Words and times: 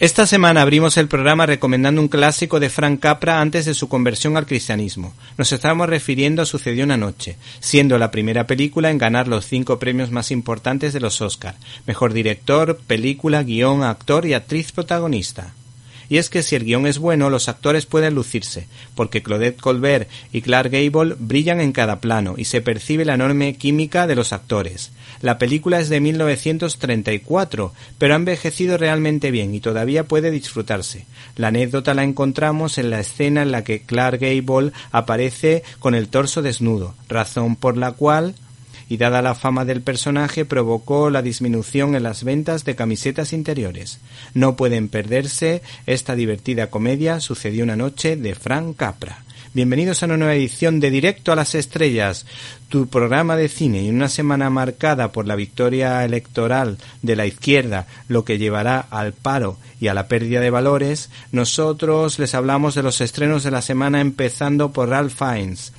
Esta 0.00 0.26
semana 0.26 0.60
abrimos 0.60 0.96
el 0.96 1.06
programa 1.06 1.46
recomendando 1.46 2.00
un 2.00 2.08
clásico 2.08 2.58
de 2.58 2.68
Frank 2.68 2.98
Capra 2.98 3.40
antes 3.40 3.64
de 3.64 3.74
su 3.74 3.88
conversión 3.88 4.36
al 4.36 4.44
cristianismo. 4.44 5.14
Nos 5.38 5.52
estamos 5.52 5.88
refiriendo 5.88 6.42
a 6.42 6.46
Sucedió 6.46 6.82
una 6.82 6.96
noche, 6.96 7.36
siendo 7.60 7.96
la 7.96 8.10
primera 8.10 8.44
película 8.48 8.90
en 8.90 8.98
ganar 8.98 9.28
los 9.28 9.46
cinco 9.46 9.78
premios 9.78 10.10
más 10.10 10.32
importantes 10.32 10.94
de 10.94 11.00
los 11.00 11.20
Oscar. 11.20 11.54
Mejor 11.86 12.12
director, 12.12 12.76
película, 12.88 13.44
guion, 13.44 13.84
actor 13.84 14.26
y 14.26 14.34
actriz 14.34 14.72
protagonista. 14.72 15.54
Y 16.08 16.18
es 16.18 16.28
que 16.28 16.42
si 16.42 16.56
el 16.56 16.64
guion 16.64 16.86
es 16.86 16.98
bueno, 16.98 17.30
los 17.30 17.48
actores 17.48 17.86
pueden 17.86 18.14
lucirse, 18.14 18.66
porque 18.94 19.22
Claudette 19.22 19.60
Colbert 19.60 20.08
y 20.32 20.42
Clark 20.42 20.70
Gable 20.70 21.16
brillan 21.18 21.60
en 21.60 21.72
cada 21.72 22.00
plano 22.00 22.34
y 22.36 22.44
se 22.44 22.60
percibe 22.60 23.04
la 23.04 23.14
enorme 23.14 23.56
química 23.56 24.06
de 24.06 24.14
los 24.14 24.32
actores. 24.32 24.92
La 25.20 25.38
película 25.38 25.80
es 25.80 25.88
de 25.88 26.00
1934, 26.00 27.72
pero 27.98 28.14
ha 28.14 28.16
envejecido 28.16 28.76
realmente 28.76 29.30
bien 29.30 29.54
y 29.54 29.60
todavía 29.60 30.04
puede 30.04 30.30
disfrutarse. 30.30 31.06
La 31.36 31.48
anécdota 31.48 31.94
la 31.94 32.04
encontramos 32.04 32.78
en 32.78 32.90
la 32.90 33.00
escena 33.00 33.42
en 33.42 33.52
la 33.52 33.64
que 33.64 33.80
Clark 33.80 34.20
Gable 34.20 34.72
aparece 34.92 35.62
con 35.78 35.94
el 35.94 36.08
torso 36.08 36.42
desnudo, 36.42 36.94
razón 37.08 37.56
por 37.56 37.76
la 37.76 37.92
cual 37.92 38.34
y 38.88 38.96
dada 38.96 39.22
la 39.22 39.34
fama 39.34 39.64
del 39.64 39.82
personaje 39.82 40.44
provocó 40.44 41.10
la 41.10 41.22
disminución 41.22 41.94
en 41.94 42.02
las 42.02 42.24
ventas 42.24 42.64
de 42.64 42.74
camisetas 42.74 43.32
interiores. 43.32 44.00
No 44.34 44.56
pueden 44.56 44.88
perderse 44.88 45.62
esta 45.86 46.14
divertida 46.14 46.70
comedia 46.70 47.20
Sucedió 47.20 47.64
una 47.64 47.76
noche 47.76 48.16
de 48.16 48.34
Frank 48.34 48.76
Capra. 48.76 49.24
Bienvenidos 49.54 50.02
a 50.02 50.06
una 50.06 50.16
nueva 50.16 50.34
edición 50.34 50.80
de 50.80 50.90
Directo 50.90 51.30
a 51.30 51.36
las 51.36 51.54
Estrellas, 51.54 52.26
tu 52.68 52.88
programa 52.88 53.36
de 53.36 53.48
cine 53.48 53.82
y 53.82 53.88
una 53.88 54.08
semana 54.08 54.50
marcada 54.50 55.12
por 55.12 55.28
la 55.28 55.36
victoria 55.36 56.04
electoral 56.04 56.76
de 57.02 57.14
la 57.14 57.24
izquierda, 57.24 57.86
lo 58.08 58.24
que 58.24 58.38
llevará 58.38 58.80
al 58.80 59.12
paro 59.12 59.56
y 59.80 59.86
a 59.86 59.94
la 59.94 60.08
pérdida 60.08 60.40
de 60.40 60.50
valores, 60.50 61.08
nosotros 61.30 62.18
les 62.18 62.34
hablamos 62.34 62.74
de 62.74 62.82
los 62.82 63.00
estrenos 63.00 63.44
de 63.44 63.52
la 63.52 63.62
semana 63.62 64.00
empezando 64.00 64.72
por 64.72 64.88
Ralph 64.88 65.14
Fiennes, 65.16 65.72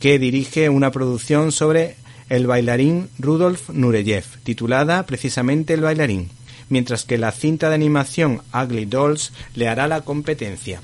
que 0.00 0.18
dirige 0.18 0.68
una 0.68 0.90
producción 0.90 1.52
sobre 1.52 1.94
el 2.30 2.46
bailarín 2.46 3.10
Rudolf 3.18 3.68
Nureyev, 3.70 4.24
titulada 4.44 5.04
precisamente 5.04 5.74
El 5.74 5.82
bailarín, 5.82 6.30
mientras 6.68 7.04
que 7.04 7.18
la 7.18 7.32
cinta 7.32 7.68
de 7.68 7.74
animación 7.74 8.40
Ugly 8.54 8.86
Dolls 8.86 9.32
le 9.54 9.68
hará 9.68 9.88
la 9.88 10.00
competencia. 10.00 10.80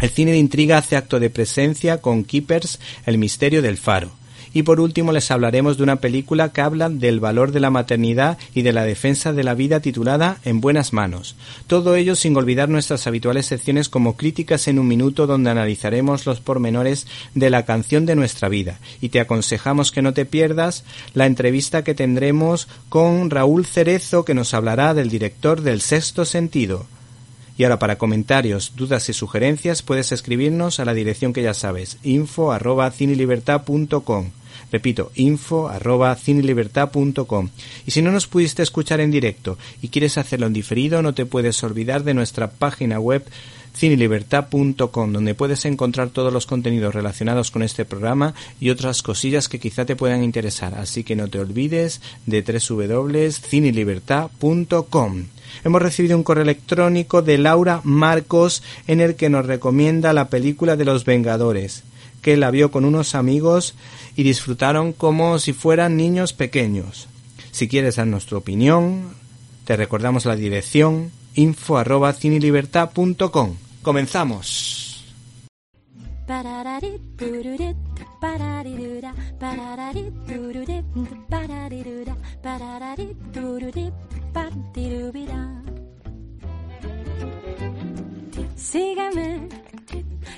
El 0.00 0.08
cine 0.08 0.30
de 0.30 0.38
intriga 0.38 0.78
hace 0.78 0.96
acto 0.96 1.20
de 1.20 1.28
presencia 1.28 1.98
con 1.98 2.24
Keepers, 2.24 2.78
El 3.04 3.18
misterio 3.18 3.60
del 3.60 3.76
faro. 3.76 4.19
Y 4.52 4.64
por 4.64 4.80
último 4.80 5.12
les 5.12 5.30
hablaremos 5.30 5.76
de 5.76 5.84
una 5.84 5.96
película 5.96 6.52
que 6.52 6.60
habla 6.60 6.88
del 6.88 7.20
valor 7.20 7.52
de 7.52 7.60
la 7.60 7.70
maternidad 7.70 8.38
y 8.54 8.62
de 8.62 8.72
la 8.72 8.84
defensa 8.84 9.32
de 9.32 9.44
la 9.44 9.54
vida 9.54 9.80
titulada 9.80 10.38
En 10.44 10.60
buenas 10.60 10.92
manos. 10.92 11.36
Todo 11.66 11.94
ello 11.94 12.16
sin 12.16 12.36
olvidar 12.36 12.68
nuestras 12.68 13.06
habituales 13.06 13.46
secciones 13.46 13.88
como 13.88 14.16
Críticas 14.16 14.66
en 14.66 14.78
un 14.78 14.88
minuto 14.88 15.26
donde 15.26 15.50
analizaremos 15.50 16.26
los 16.26 16.40
pormenores 16.40 17.06
de 17.34 17.50
la 17.50 17.64
canción 17.64 18.06
de 18.06 18.16
nuestra 18.16 18.48
vida. 18.48 18.80
Y 19.00 19.10
te 19.10 19.20
aconsejamos 19.20 19.92
que 19.92 20.02
no 20.02 20.14
te 20.14 20.24
pierdas 20.24 20.84
la 21.14 21.26
entrevista 21.26 21.84
que 21.84 21.94
tendremos 21.94 22.66
con 22.88 23.30
Raúl 23.30 23.66
Cerezo 23.66 24.24
que 24.24 24.34
nos 24.34 24.52
hablará 24.54 24.94
del 24.94 25.10
director 25.10 25.60
del 25.60 25.80
sexto 25.80 26.24
sentido. 26.24 26.86
Y 27.56 27.64
ahora 27.64 27.78
para 27.78 27.98
comentarios, 27.98 28.72
dudas 28.74 29.08
y 29.10 29.12
sugerencias 29.12 29.82
puedes 29.82 30.12
escribirnos 30.12 30.80
a 30.80 30.86
la 30.86 30.94
dirección 30.94 31.34
que 31.34 31.42
ya 31.42 31.52
sabes, 31.52 31.98
info 32.02 32.52
arroba 32.52 32.90
cinelibertad.com. 32.90 34.30
Repito, 34.72 35.12
info 35.14 35.68
arroba 35.68 36.14
cinelibertad.com. 36.14 37.48
Y 37.86 37.90
si 37.90 38.02
no 38.02 38.12
nos 38.12 38.26
pudiste 38.26 38.62
escuchar 38.62 39.00
en 39.00 39.10
directo 39.10 39.58
y 39.82 39.88
quieres 39.88 40.18
hacerlo 40.18 40.46
en 40.46 40.52
diferido, 40.52 41.02
no 41.02 41.14
te 41.14 41.26
puedes 41.26 41.62
olvidar 41.62 42.04
de 42.04 42.14
nuestra 42.14 42.50
página 42.50 43.00
web 43.00 43.24
cinelibertad.com 43.76 45.12
donde 45.12 45.34
puedes 45.34 45.64
encontrar 45.64 46.10
todos 46.10 46.32
los 46.32 46.46
contenidos 46.46 46.94
relacionados 46.94 47.50
con 47.50 47.62
este 47.62 47.84
programa 47.84 48.34
y 48.60 48.70
otras 48.70 49.02
cosillas 49.02 49.48
que 49.48 49.58
quizá 49.58 49.84
te 49.84 49.96
puedan 49.96 50.22
interesar. 50.22 50.74
Así 50.74 51.02
que 51.04 51.16
no 51.16 51.28
te 51.28 51.38
olvides 51.38 52.00
de 52.26 52.42
www.cinelibertad.com. 52.42 55.24
Hemos 55.64 55.82
recibido 55.82 56.16
un 56.16 56.22
correo 56.22 56.44
electrónico 56.44 57.22
de 57.22 57.38
Laura 57.38 57.80
Marcos 57.84 58.62
en 58.86 59.00
el 59.00 59.16
que 59.16 59.30
nos 59.30 59.46
recomienda 59.46 60.12
la 60.12 60.28
película 60.28 60.76
de 60.76 60.84
los 60.84 61.04
Vengadores, 61.04 61.82
que 62.22 62.36
la 62.36 62.50
vio 62.50 62.70
con 62.70 62.84
unos 62.84 63.14
amigos 63.14 63.74
y 64.16 64.22
disfrutaron 64.22 64.92
como 64.92 65.38
si 65.38 65.52
fueran 65.52 65.96
niños 65.96 66.32
pequeños. 66.32 67.08
Si 67.50 67.68
quieres 67.68 67.96
dar 67.96 68.26
tu 68.26 68.36
opinión, 68.36 69.14
te 69.64 69.76
recordamos 69.76 70.24
la 70.26 70.36
dirección 70.36 71.12
info 71.34 71.78
arroba. 71.78 72.14
Comenzamos. 73.82 75.04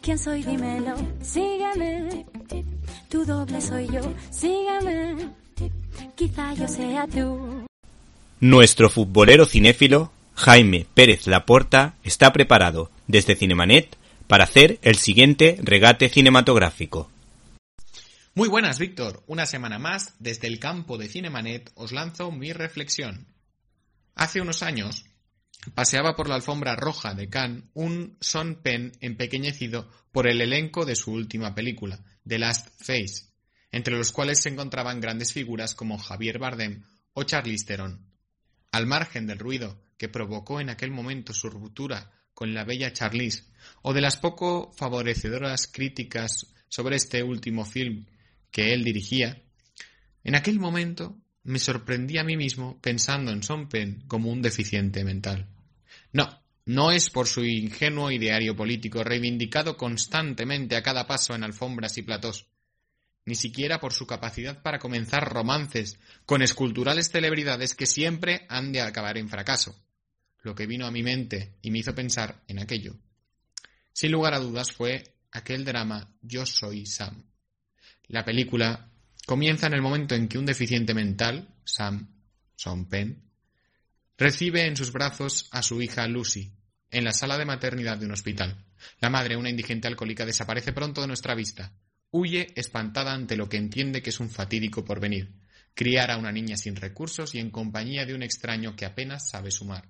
¿Quién 0.00 0.18
soy? 0.18 0.42
Dímelo. 0.42 0.94
Sígueme, 1.22 2.26
tu 3.08 3.24
doble 3.24 3.60
soy 3.60 3.88
yo. 3.88 4.02
Sígueme, 4.30 5.28
quizá 6.14 6.54
yo 6.54 6.68
sea 6.68 7.06
tú. 7.06 7.66
Nuestro 8.40 8.90
futbolero 8.90 9.46
cinéfilo, 9.46 10.12
Jaime 10.34 10.86
Pérez 10.94 11.26
Laporta, 11.26 11.94
está 12.04 12.32
preparado 12.32 12.90
desde 13.06 13.36
Cinemanet 13.36 13.96
para 14.26 14.44
hacer 14.44 14.78
el 14.82 14.96
siguiente 14.96 15.58
regate 15.62 16.08
cinematográfico. 16.08 17.10
Muy 18.34 18.48
buenas, 18.48 18.80
Víctor. 18.80 19.22
Una 19.28 19.46
semana 19.46 19.78
más, 19.78 20.14
desde 20.18 20.48
el 20.48 20.58
campo 20.58 20.98
de 20.98 21.08
Cinemanet, 21.08 21.70
os 21.76 21.92
lanzo 21.92 22.32
mi 22.32 22.52
reflexión. 22.52 23.28
Hace 24.16 24.40
unos 24.40 24.62
años, 24.64 25.04
paseaba 25.74 26.16
por 26.16 26.28
la 26.28 26.34
alfombra 26.34 26.76
roja 26.76 27.14
de 27.14 27.28
Cannes 27.28 27.64
un 27.74 28.16
Son 28.20 28.56
Penn 28.62 28.92
empequeñecido 29.00 29.90
por 30.12 30.26
el 30.26 30.40
elenco 30.40 30.84
de 30.84 30.96
su 30.96 31.12
última 31.12 31.54
película, 31.54 32.04
The 32.26 32.38
Last 32.38 32.68
Face, 32.82 33.32
entre 33.70 33.96
los 33.96 34.12
cuales 34.12 34.40
se 34.40 34.48
encontraban 34.48 35.00
grandes 35.00 35.32
figuras 35.32 35.74
como 35.74 35.98
Javier 35.98 36.38
Bardem 36.38 36.84
o 37.12 37.24
Charlize 37.24 37.64
Theron. 37.66 38.06
Al 38.72 38.86
margen 38.86 39.26
del 39.26 39.38
ruido 39.38 39.80
que 39.96 40.08
provocó 40.08 40.60
en 40.60 40.70
aquel 40.70 40.90
momento 40.90 41.32
su 41.32 41.48
ruptura 41.48 42.10
con 42.34 42.52
la 42.52 42.64
bella 42.64 42.92
Charlize, 42.92 43.44
o 43.82 43.92
de 43.92 44.00
las 44.00 44.16
poco 44.16 44.72
favorecedoras 44.72 45.68
críticas 45.68 46.52
sobre 46.68 46.96
este 46.96 47.22
último 47.22 47.64
film 47.64 48.06
que 48.50 48.74
él 48.74 48.82
dirigía, 48.82 49.42
en 50.24 50.34
aquel 50.34 50.58
momento 50.58 51.16
me 51.44 51.58
sorprendí 51.58 52.18
a 52.18 52.24
mí 52.24 52.36
mismo 52.36 52.80
pensando 52.80 53.30
en 53.30 53.42
Son 53.42 53.68
Penn 53.68 54.04
como 54.08 54.30
un 54.30 54.42
deficiente 54.42 55.04
mental. 55.04 55.53
No, 56.14 56.28
no 56.64 56.92
es 56.92 57.10
por 57.10 57.26
su 57.26 57.44
ingenuo 57.44 58.10
ideario 58.10 58.54
político 58.54 59.02
reivindicado 59.02 59.76
constantemente 59.76 60.76
a 60.76 60.82
cada 60.82 61.08
paso 61.08 61.34
en 61.34 61.42
alfombras 61.42 61.98
y 61.98 62.02
platós. 62.02 62.46
ni 63.26 63.34
siquiera 63.34 63.80
por 63.80 63.94
su 63.94 64.06
capacidad 64.06 64.62
para 64.62 64.78
comenzar 64.78 65.32
romances 65.32 65.98
con 66.26 66.42
esculturales 66.42 67.10
celebridades 67.10 67.74
que 67.74 67.86
siempre 67.86 68.44
han 68.50 68.70
de 68.70 68.82
acabar 68.82 69.16
en 69.16 69.30
fracaso, 69.30 69.74
lo 70.42 70.54
que 70.54 70.66
vino 70.66 70.86
a 70.86 70.90
mi 70.90 71.02
mente 71.02 71.56
y 71.62 71.70
me 71.70 71.78
hizo 71.78 71.94
pensar 71.94 72.44
en 72.48 72.58
aquello. 72.58 72.96
Sin 73.94 74.12
lugar 74.12 74.34
a 74.34 74.40
dudas 74.40 74.72
fue 74.72 75.16
aquel 75.32 75.64
drama 75.64 76.14
Yo 76.20 76.44
soy 76.44 76.84
Sam. 76.84 77.24
La 78.08 78.26
película 78.26 78.90
comienza 79.26 79.66
en 79.66 79.74
el 79.74 79.82
momento 79.82 80.14
en 80.14 80.28
que 80.28 80.38
un 80.38 80.44
deficiente 80.44 80.92
mental, 80.92 81.48
Sam, 81.64 82.06
Son 82.56 82.86
Penn, 82.90 83.24
recibe 84.16 84.66
en 84.66 84.76
sus 84.76 84.92
brazos 84.92 85.48
a 85.50 85.62
su 85.62 85.80
hija 85.82 86.06
Lucy, 86.06 86.52
en 86.90 87.04
la 87.04 87.12
sala 87.12 87.38
de 87.38 87.44
maternidad 87.44 87.98
de 87.98 88.06
un 88.06 88.12
hospital. 88.12 88.64
La 89.00 89.10
madre, 89.10 89.36
una 89.36 89.50
indigente 89.50 89.88
alcohólica, 89.88 90.24
desaparece 90.24 90.72
pronto 90.72 91.00
de 91.00 91.08
nuestra 91.08 91.34
vista. 91.34 91.72
Huye 92.10 92.52
espantada 92.54 93.12
ante 93.12 93.36
lo 93.36 93.48
que 93.48 93.56
entiende 93.56 94.02
que 94.02 94.10
es 94.10 94.20
un 94.20 94.30
fatídico 94.30 94.84
porvenir. 94.84 95.34
Criar 95.74 96.12
a 96.12 96.18
una 96.18 96.30
niña 96.30 96.56
sin 96.56 96.76
recursos 96.76 97.34
y 97.34 97.40
en 97.40 97.50
compañía 97.50 98.06
de 98.06 98.14
un 98.14 98.22
extraño 98.22 98.76
que 98.76 98.84
apenas 98.84 99.28
sabe 99.28 99.50
sumar. 99.50 99.88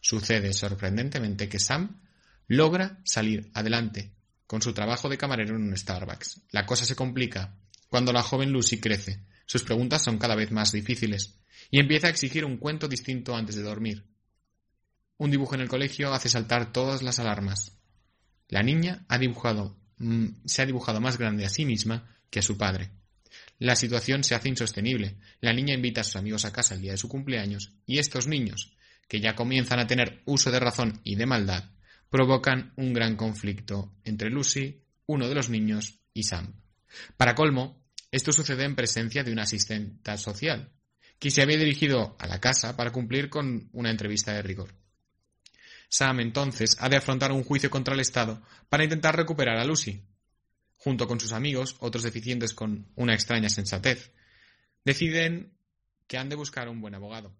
Sucede 0.00 0.52
sorprendentemente 0.54 1.48
que 1.48 1.58
Sam 1.58 2.00
logra 2.46 3.00
salir 3.04 3.50
adelante 3.52 4.14
con 4.46 4.62
su 4.62 4.72
trabajo 4.72 5.08
de 5.08 5.18
camarero 5.18 5.56
en 5.56 5.62
un 5.62 5.76
Starbucks. 5.76 6.42
La 6.50 6.64
cosa 6.64 6.84
se 6.84 6.96
complica 6.96 7.58
cuando 7.88 8.12
la 8.12 8.22
joven 8.22 8.50
Lucy 8.50 8.80
crece. 8.80 9.24
Sus 9.46 9.62
preguntas 9.62 10.02
son 10.02 10.18
cada 10.18 10.34
vez 10.34 10.50
más 10.50 10.72
difíciles 10.72 11.38
y 11.70 11.80
empieza 11.80 12.06
a 12.06 12.10
exigir 12.10 12.44
un 12.44 12.56
cuento 12.56 12.88
distinto 12.88 13.34
antes 13.34 13.56
de 13.56 13.62
dormir. 13.62 14.04
Un 15.16 15.30
dibujo 15.30 15.54
en 15.54 15.60
el 15.60 15.68
colegio 15.68 16.12
hace 16.12 16.28
saltar 16.28 16.72
todas 16.72 17.02
las 17.02 17.18
alarmas. 17.18 17.78
La 18.48 18.62
niña 18.62 19.04
ha 19.08 19.18
dibujado, 19.18 19.78
mm, 19.98 20.26
se 20.44 20.62
ha 20.62 20.66
dibujado 20.66 21.00
más 21.00 21.18
grande 21.18 21.44
a 21.44 21.50
sí 21.50 21.64
misma 21.64 22.08
que 22.30 22.40
a 22.40 22.42
su 22.42 22.58
padre. 22.58 22.90
La 23.58 23.76
situación 23.76 24.24
se 24.24 24.34
hace 24.34 24.48
insostenible. 24.48 25.16
La 25.40 25.52
niña 25.52 25.74
invita 25.74 26.00
a 26.00 26.04
sus 26.04 26.16
amigos 26.16 26.44
a 26.44 26.52
casa 26.52 26.74
el 26.74 26.80
día 26.80 26.92
de 26.92 26.98
su 26.98 27.08
cumpleaños 27.08 27.72
y 27.86 27.98
estos 27.98 28.26
niños, 28.26 28.76
que 29.08 29.20
ya 29.20 29.34
comienzan 29.34 29.78
a 29.78 29.86
tener 29.86 30.22
uso 30.24 30.50
de 30.50 30.60
razón 30.60 31.00
y 31.04 31.14
de 31.16 31.26
maldad, 31.26 31.70
provocan 32.10 32.72
un 32.76 32.92
gran 32.92 33.16
conflicto 33.16 33.92
entre 34.04 34.30
Lucy, 34.30 34.82
uno 35.06 35.28
de 35.28 35.34
los 35.34 35.48
niños, 35.48 36.00
y 36.12 36.22
Sam. 36.22 36.54
Para 37.16 37.34
colmo, 37.34 37.83
esto 38.14 38.32
sucede 38.32 38.62
en 38.64 38.76
presencia 38.76 39.24
de 39.24 39.32
una 39.32 39.42
asistenta 39.42 40.16
social, 40.16 40.70
que 41.18 41.32
se 41.32 41.42
había 41.42 41.58
dirigido 41.58 42.16
a 42.20 42.28
la 42.28 42.40
casa 42.40 42.76
para 42.76 42.92
cumplir 42.92 43.28
con 43.28 43.68
una 43.72 43.90
entrevista 43.90 44.32
de 44.32 44.42
rigor. 44.42 44.72
Sam 45.88 46.20
entonces 46.20 46.76
ha 46.78 46.88
de 46.88 46.96
afrontar 46.96 47.32
un 47.32 47.42
juicio 47.42 47.70
contra 47.70 47.92
el 47.92 47.98
Estado 47.98 48.40
para 48.68 48.84
intentar 48.84 49.16
recuperar 49.16 49.58
a 49.58 49.64
Lucy. 49.64 50.04
Junto 50.76 51.08
con 51.08 51.18
sus 51.18 51.32
amigos, 51.32 51.74
otros 51.80 52.04
deficientes 52.04 52.54
con 52.54 52.86
una 52.94 53.14
extraña 53.14 53.48
sensatez, 53.48 54.12
deciden 54.84 55.52
que 56.06 56.16
han 56.16 56.28
de 56.28 56.36
buscar 56.36 56.68
un 56.68 56.80
buen 56.80 56.94
abogado. 56.94 57.36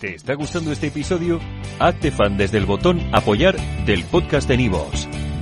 ¿Te 0.00 0.14
está 0.14 0.34
gustando 0.34 0.70
este 0.70 0.88
episodio? 0.88 1.40
Hazte 1.80 2.12
fan 2.12 2.36
desde 2.36 2.58
el 2.58 2.66
botón 2.66 3.00
Apoyar 3.12 3.56
del 3.86 4.04
podcast 4.04 4.48
de 4.48 4.56
Nivos. 4.56 5.08